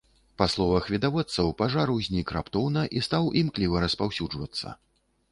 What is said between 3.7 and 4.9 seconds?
распаўсюджвацца.